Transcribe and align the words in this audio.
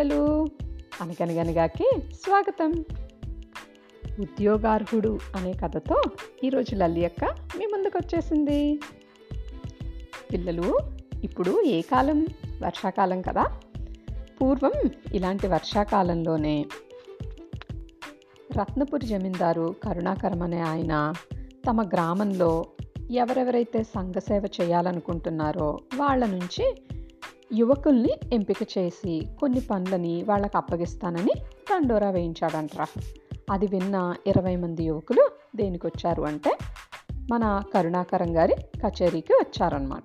పిల్లలు 0.00 0.46
అనగనగనగాకి 1.00 1.90
స్వాగతం. 2.12 2.84
ఉద్యోగార్హుడు 4.20 5.18
అనే 5.36 5.52
కథతో 5.52 6.02
ఈరోజు 6.44 6.74
లల్లి 6.74 7.04
అక్క 7.04 7.24
మీ 7.58 7.66
ముందుకు 7.66 7.98
వచ్చేసింది 7.98 8.80
పిల్లలు 10.32 10.78
ఇప్పుడు 11.24 11.62
ఏ 11.62 11.80
కాలం? 11.80 12.26
వర్షాకాలం 12.62 13.22
కదా. 13.22 13.60
పూర్వం 14.42 14.72
ఇలాంటి 15.14 15.46
వర్షాకాలంలోనే 15.46 16.66
రత్నపురి 18.58 19.06
జమీందారు 19.06 19.74
కరుణాకరం 19.84 20.42
అనే 20.42 20.60
ఆయన 20.60 21.12
తమ 21.68 21.82
గ్రామంలో 21.82 22.66
ఎవరెవరైతే 23.10 23.82
సంఘసేవ 23.82 24.42
చేయాలనుకుంటున్నారో 24.60 25.78
వాళ్ళ 25.96 26.26
నుంచి 26.26 26.74
యువకుల్ని 27.52 28.10
ఎంపిక 28.32 28.56
చేసి 28.78 29.28
కొన్ని 29.40 29.60
పనులని 29.60 30.22
వాళ్ళకి 30.22 30.56
అప్పగిస్తానని 30.56 31.32
తండోరా 31.70 32.10
వేయించాడంట్రా. 32.10 32.86
అది 33.50 33.66
విన్న 33.66 34.14
ఇరవై 34.26 34.56
మంది 34.56 34.84
యువకులు 34.84 35.30
దేనికి 35.56 35.86
వచ్చారు 35.86 36.22
అంటే 36.22 36.58
మన 37.30 37.62
కరుణాకరం 37.74 38.36
గారి 38.36 38.54
కచేరీకి 38.54 39.32
వచ్చారనమాట 39.32 40.02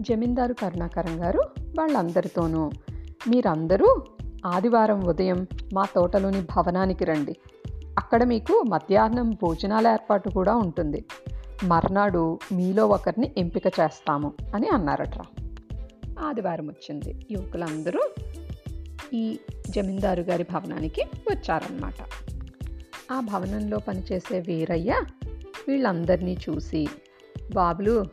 జమీందారు 0.00 0.54
కరుణాకరం 0.54 1.24
గారు 1.24 1.40
వాళ్ళందరితోనూ 1.78 2.70
మీరందరూ 3.28 4.02
ఆదివారం 4.46 5.04
ఉదయం 5.04 5.46
మా 5.74 5.84
తోటలోని 5.94 6.40
భవనానికి 6.40 7.04
రండి. 7.04 7.36
అక్కడ 7.98 8.24
మీకు 8.24 8.64
మధ్యాహ్నం 8.68 9.30
భోజనాల 9.30 9.88
ఏర్పాటు 9.88 10.30
కూడా 10.30 10.54
ఉంటుంది. 10.54 11.04
మర్నాడు 11.64 12.38
మీలో 12.52 12.86
ఒకరిని 12.86 13.34
ఎంపిక 13.38 13.66
చేస్తాము 13.66 14.32
అని 14.54 14.68
అన్నారట్రా. 14.68 15.47
ఆదివారం 16.18 16.66
వచ్చింది. 16.68 17.26
యువకులందరూ 17.30 18.10
ఈ 19.12 19.38
జమీందారు 19.70 20.22
గారి 20.22 20.42
భవనానికి 20.42 21.02
వచ్చారన్నమాట. 21.30 21.94
ఆ 23.12 23.20
భవనంలో 23.20 23.78
పనిచేసే 23.78 24.40
వీరయ్య 24.40 25.02
వీళ్ళందరినీ 25.68 26.38
చూసి 26.48 26.88
బాబులు 27.54 28.04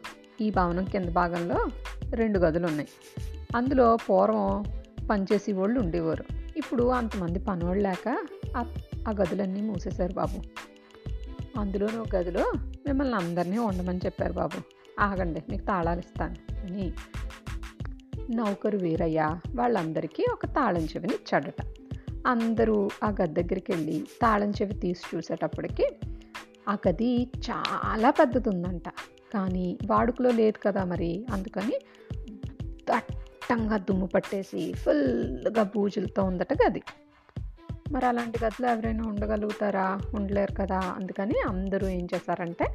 ఈ 0.41 0.49
భవనం 0.49 0.85
కింద 0.85 1.05
భాగంలో 1.05 1.67
రెండు 2.09 2.39
గదులు 2.39 2.67
ఉన్నాయి 2.67 2.89
అందులో 3.55 3.95
పూర్వం 3.95 4.63
పనిచేసే 5.11 5.53
వాళ్ళు 5.53 5.79
ఉండేవారు. 5.79 6.23
ఇప్పుడు 6.57 6.83
అంతమంది 6.83 7.39
పనివాళ్ళు 7.39 7.83
లేక 7.83 8.17
ఆ- 8.57 9.11
గదులన్నీ 9.11 9.61
మూసేశారు 9.61 10.13
బాబు. 10.13 10.41
అందులోనూ 11.59 12.01
ఒక 12.01 12.15
గదిలో 12.15 12.51
మిమ్మల్ని 12.55 13.15
అందరినీ 13.15 13.57
ఉండమని 13.57 13.99
చెప్పారు 14.05 14.33
బాబు. 14.33 14.61
ఆగండి 14.99 15.41
మీకు 15.49 15.65
తాళాలు 15.65 15.99
ఇస్తాను. 15.99 16.35
అని 16.65 16.93
నౌకరు 18.29 18.77
వీరయ్య 18.77 19.39
వాళ్ళందరికీ 19.55 20.25
ఒక 20.33 20.45
తాళం 20.45 20.81
చెవిని 20.81 21.13
ఇచ్చాడట 21.13 21.65
అందరూ 22.27 22.89
ఆ 23.03 23.15
గది 23.21 23.43
దగ్గరికి 23.43 23.71
వెళ్ళి 23.71 24.07
తాళం 24.21 24.51
చెవి 24.51 24.73
తీసి 24.73 25.15
చూసేటప్పటికి 25.15 25.89
ఆ 26.69 26.77
గది 26.89 27.23
చాలా 27.23 28.09
పెద్దది 28.09 28.49
ఉందంట 28.49 28.89
కానీ 29.33 29.77
వాడుకలో 29.85 30.31
లేదు 30.31 30.57
కదా 30.63 30.83
మరి 30.83 31.25
అందుకని 31.31 31.79
దట్టంగా 32.89 33.77
దుమ్ము 33.77 34.05
పట్టేసి 34.05 34.73
ఫుల్గా 34.73 35.63
బూజులతో 35.63 36.23
ఉందట 36.23 36.53
గది. 36.53 36.81
మరి 37.91 38.05
అలాంటి 38.05 38.45
గదిలో 38.45 38.71
ఎవరైనా 38.71 39.03
ఉండగలుగుతారా? 39.07 39.99
ఉండలేరు 40.13 40.53
కదా? 40.53 40.79
అందుకని 40.79 41.33
అందరూ 41.47 41.87
ఏం 41.87 42.07
చేశారంటే 42.15 42.65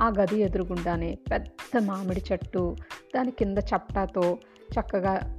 ఆ 0.00 0.08
గది 0.08 0.40
ఎదురుగుండానే 0.40 1.18
పెద్ద 1.32 1.78
మామిడి 1.78 2.22
చెట్టు 2.32 2.76
దాని 3.16 3.30
కింద 3.30 3.58
చప్టాతో 3.58 4.38
చక్కగా 4.74 5.38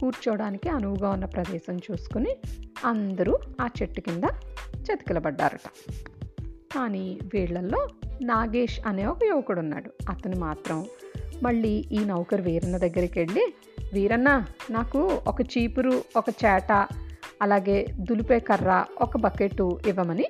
కూర్చోవడానికి 0.00 0.68
అనువుగా 0.68 1.10
ఉన్న 1.10 1.24
ప్రదేశం 1.24 1.76
చూసుకుని 1.76 2.36
అందరూ 2.84 3.38
ఆ 3.60 3.68
చెట్టు 3.82 4.00
కింద 4.00 4.24
చతికిలబడ్డారట. 4.82 5.68
కానీ 6.74 7.18
వీళ్ళల్లో 7.34 7.88
నాగేష్ 8.22 8.80
అనే 8.86 9.06
ఒక 9.06 9.18
యువకుడు 9.24 9.60
ఉన్నాడు 9.60 9.90
అతను 10.10 10.40
మాత్రం 10.40 10.86
మళ్ళీ 11.42 11.84
ఈ 11.92 11.98
నౌకరు 12.04 12.42
వీరన్న 12.42 12.76
దగ్గరికి 12.76 13.18
వెళ్ళి 13.18 13.54
వీరన్న 13.92 14.46
నాకు 14.70 14.98
ఒక 15.26 15.40
చీపురు 15.40 16.04
ఒక 16.16 16.24
చేట 16.28 16.86
అలాగే 17.42 17.86
దులిపే 18.00 18.38
కర్ర 18.38 18.84
ఒక 19.00 19.16
బకెట్టు 19.16 19.78
ఇవ్వమని 19.86 20.26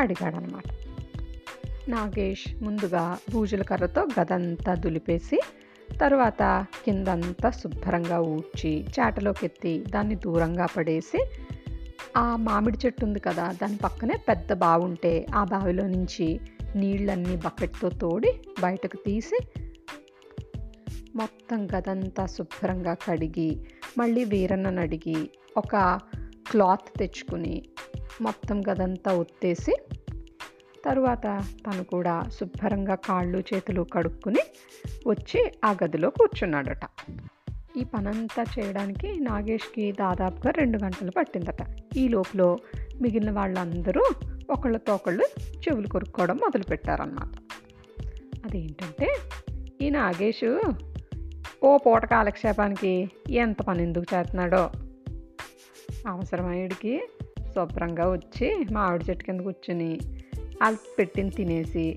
అడిగాడనమాట. 0.00 0.62
నాగేష్ 1.88 2.62
ముందుగా 2.62 3.18
బూజుల 3.32 3.62
కర్రతో 3.62 4.06
గదంతా 4.20 4.74
దులిపేసి 4.74 5.40
తర్వాత 5.94 6.42
కిందంతా 6.84 7.50
శుభ్రంగా 7.50 8.18
ఊడ్చి 8.26 8.72
చాటలోకి 8.94 9.44
ఎత్తి 9.44 9.74
దాన్ని 9.88 10.16
దూరంగా 10.16 10.66
పడేసి 10.66 11.20
ఆ 12.16 12.26
మామిడి 12.36 12.78
చెట్టు 12.86 13.02
ఉంది 13.04 13.20
కదా 13.20 13.46
దాని 13.52 13.76
పక్కనే 13.76 14.16
పెద్ద 14.28 14.52
బావి 14.54 14.84
ఉంటే 14.84 15.26
ఆ 15.34 15.44
బావిలో 15.44 15.86
నుంచి 15.86 16.26
నీళ్ళన్నీ 16.76 17.36
బకెట్తో 17.36 17.88
తోడి 17.88 18.30
బయటకు 18.60 18.96
తీసి 18.96 19.38
మొత్తం 21.14 21.60
గదంతా 21.66 22.26
శుభ్రంగా 22.26 22.94
కడిగి 23.06 23.50
మళ్ళీ 23.98 24.24
వీరన్నను 24.24 24.80
అడిగి 24.80 25.18
ఒక 25.56 25.74
క్లాత్ 26.50 26.98
తెచ్చుకుని 26.98 27.54
మొత్తం 28.20 28.58
గదంతా 28.62 29.12
ఒత్తేసి 29.18 29.74
తరువాత 30.86 31.22
తను 31.66 31.84
కూడా 31.84 32.22
శుభ్రంగా 32.40 32.94
కాళ్ళు 32.94 33.38
చేతులు 33.38 33.82
కడుక్కుని 33.82 34.40
వచ్చి 35.06 35.52
ఆ 35.64 35.76
గదిలో 35.84 36.10
కూర్చున్నాడట. 36.10 36.80
ఈ 37.76 37.84
పనంతా 37.84 38.44
చేయడానికి 38.58 39.20
నాగేష్కి 39.20 39.92
దాదాపుగా 39.92 40.50
రెండు 40.50 40.78
గంటలు 40.78 41.10
పట్టిందట. 41.10 41.56
ఈ 41.96 42.08
లోపల 42.08 42.56
మిగిలిన 43.02 43.30
వాళ్ళందరూ 43.30 44.02
ఒకళ్ళతో 44.50 44.94
ఒకళ్ళు 44.94 45.24
చెవులు 45.40 45.88
కొరుక్కోవడం 45.88 46.36
మొదలుపెట్టారన్నమాట. 46.36 47.38
అదేంటంటే 48.44 49.16
ఈ 49.80 49.90
నాగేష్ 49.90 50.60
ఓ 51.64 51.76
పూట 51.76 52.04
కాలక్షేపానికి 52.04 53.10
ఎంత 53.30 53.62
పని 53.62 53.82
ఎందుకు 53.82 54.14
చేస్తున్నాడో? 54.14 54.70
అవసరమయ్యడికి 56.08 57.08
శుభ్రంగా 57.54 58.10
వచ్చి 58.10 58.66
మామిడి 58.72 59.04
చెట్టు 59.10 59.24
కింద 59.24 59.40
కూర్చుని 59.40 60.00
వాళ్ళు 60.62 60.78
పెట్టింది 60.98 61.34
తినేసి 61.34 61.96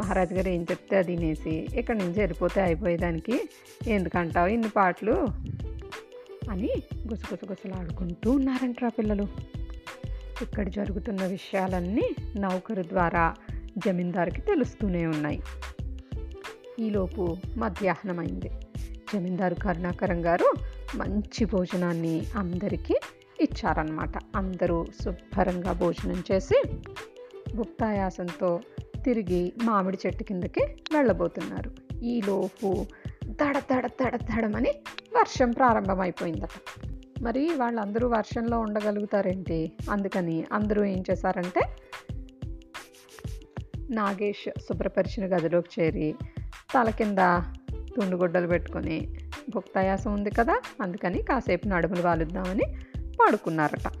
మహారాజు 0.00 0.34
గారు 0.34 0.48
ఏం 0.48 0.62
చెప్తే 0.62 0.96
అది 0.96 1.16
తినేసి 1.16 1.66
ఇక్కడి 1.74 1.98
నుంచి 1.98 2.18
వెళ్ళిపోతే 2.18 2.60
అయిపోయేదానికి 2.60 3.48
ఎందుకంటావు 3.86 4.48
ఇన్ని 4.48 4.68
పాటలు? 4.68 5.12
అని 6.50 6.70
గుసగుసగుసలాడుకుంటూ 7.08 8.30
ఉన్నారంటరా 8.30 8.88
పిల్లలు. 8.88 9.26
ఇక్కడ 10.42 10.68
జరుగుతున్న 10.68 11.26
విషయాలన్నీ 11.26 12.14
నౌకరు 12.36 12.82
ద్వారా 12.82 13.34
జమీందారుకి 13.78 14.40
తెలుస్తూనే 14.40 15.06
ఉన్నాయి. 15.06 15.42
ఈలోపు 16.78 17.36
మధ్యాహ్నం 17.56 18.18
అయింది 18.18 18.50
జమీందారు 19.14 19.54
కరుణాకరం 19.54 20.26
గారు 20.26 20.54
మంచి 20.96 21.44
భోజనాన్ని 21.44 22.26
అందరికీ 22.36 22.94
ఇచ్చారనమాట 23.40 24.12
అందరూ 24.36 24.86
శుభ్రంగా 25.04 25.72
భోజనం 25.72 26.24
చేసి 26.32 26.62
గుప్తాయాసంతో 27.54 28.60
తిరిగి 29.04 29.52
మామిడి 29.62 29.98
చెట్టు 30.06 30.24
కిందకి 30.24 30.60
వెళ్ళబోతున్నారు. 30.94 31.70
ఈలోపు 32.04 32.86
దడ 33.26 33.58
దడ 33.58 33.86
దడ 33.86 34.16
దడమని 34.16 34.70
వర్షం 35.16 35.50
ప్రారంభమైపోయిందట. 35.50 36.84
మరి 37.22 37.54
వాళ్ళందరూ 37.54 38.08
వర్షంలో 38.08 38.60
ఉండగలుగుతారేంటి? 38.60 39.72
అందుకని 39.90 40.44
అందరూ 40.52 40.84
ఏం 40.84 41.04
చేశారంటే 41.10 41.60
నాగేష్ 43.90 44.60
శుభ్రపరిచిన 44.60 45.36
గదిలోకి 45.36 45.82
చేరి 45.82 46.14
తల 46.74 46.90
కింద 46.90 47.18
తుండుగుడ్డలు 47.96 48.46
పెట్టుకొని 48.46 49.18
భుక్తాయాసం 49.54 50.12
ఉంది 50.12 50.30
కదా 50.30 50.60
అందుకని 50.82 51.22
కాసేపు 51.22 51.68
నడుములు 51.68 52.02
వాలుద్దామని 52.02 52.62
పడుకున్నారట. 53.20 53.92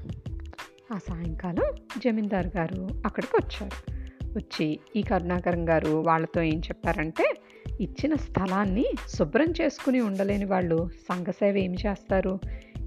ఆ 0.94 0.98
సాయంకాలం 0.98 1.64
జమీందారు 1.98 2.50
గారు 2.56 2.88
అక్కడికి 3.06 3.36
వచ్చారు 3.36 3.92
వచ్చి 4.36 4.78
ఈ 4.96 5.02
కరుణాకరం 5.02 5.68
గారు 5.68 5.88
వాళ్ళతో 5.88 6.42
ఏం 6.42 6.58
చెప్పారంటే 6.58 7.34
ఇచ్చిన 7.80 8.14
స్థలాన్ని 8.14 8.84
శుభ్రం 9.08 9.46
చేసుకుని 9.60 10.00
ఉండలేని 10.00 10.44
వాళ్ళు 10.44 10.90
సంఘసేవ 11.08 11.56
ఏం 11.56 11.74
చేస్తారు? 11.74 12.38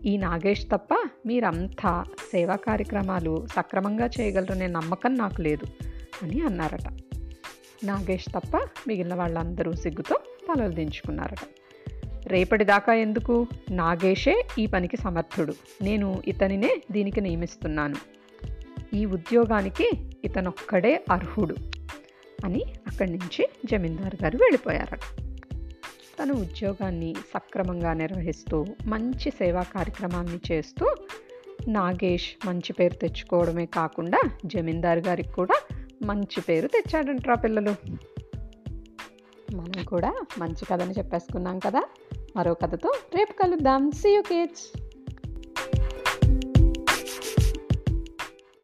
ఈ 0.06 0.18
నాగేష్ 0.18 0.66
తప్ప 0.72 0.88
మీరంతా 1.26 2.06
సేవా 2.32 2.56
కార్యక్రమాలు 2.56 3.48
సక్రమంగా 3.56 4.10
చేయగలరనే 4.20 4.68
నమ్మకం 4.68 5.18
నాకు 5.18 5.42
లేదు 5.42 5.68
అని 6.24 6.42
అన్నారట. 6.42 6.88
నాగేష్ 7.84 8.26
తప్ప 8.26 8.58
మిగిలిన 8.88 9.14
వాళ్ళందరూ 9.14 9.72
సిగ్గుతో 9.72 10.16
తలలు 10.16 10.72
దించుకున్నారట. 10.72 11.59
రేపటిదాకా 12.30 12.94
ఎందుకు? 12.94 13.48
నాగేషే 13.72 14.48
ఈ 14.60 14.66
పనికి 14.66 14.98
సమర్థుడు. 14.98 15.54
నేను 15.82 16.22
ఇతనినే 16.28 16.82
దీనికి 16.92 17.22
నియమిస్తున్నాను. 17.22 17.96
ఈ 18.94 19.06
ఉద్యోగానికి 19.06 19.92
ఇతనొక్కడే 20.24 21.06
అర్హుడు 21.12 21.56
అని 22.46 22.64
అక్కడి 22.88 23.12
నుంచి 23.12 23.50
జమీందారు 23.66 24.24
గారు 24.24 24.38
వెళ్ళిపోయారట 24.38 25.00
తన 26.24 26.32
ఉద్యోగాన్ని 26.32 27.16
సక్రమంగా 27.36 27.94
నిర్వహిస్తూ 27.94 28.66
మంచి 28.86 29.32
సేవా 29.32 29.64
కార్యక్రమాన్ని 29.64 30.40
చేస్తూ 30.52 30.96
నాగేష్ 31.68 32.48
మంచి 32.48 32.74
పేరు 32.74 32.94
తెచ్చుకోవడమే 32.94 33.66
కాకుండా 33.66 34.20
జమీందారు 34.46 35.00
గారికి 35.00 35.32
కూడా 35.32 35.62
మంచి 36.04 36.42
పేరు 36.42 36.68
తెచ్చాడంట్రా 36.68 37.36
పిల్లలు. 37.36 37.76
మనం 39.56 39.84
కూడా 39.84 40.26
మంచి 40.38 40.66
కథని 40.66 40.92
చెప్పేసుకున్నాం 40.92 41.60
కదా? 41.60 41.84
మరో 42.36 42.54
కథతో 42.54 42.92
రేపు 43.16 43.34
కలుద్దాం. 43.34 43.92
See 43.92 44.10
you 44.10 44.22
kids 44.22 44.66